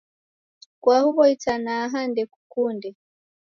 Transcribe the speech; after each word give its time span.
Kwa 0.81 0.97
huwo 1.05 1.23
itanaha 1.35 1.99
ndekukunde? 2.09 2.89